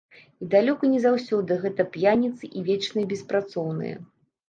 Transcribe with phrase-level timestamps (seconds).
[0.45, 4.05] І далёка не заўсёды гэта п'яніцы і вечныя беспрацоўныя.